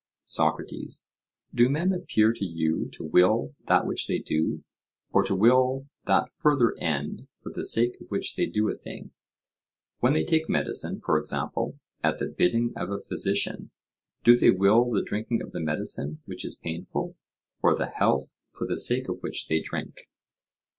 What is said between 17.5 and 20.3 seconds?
or the health for the sake of which they drink?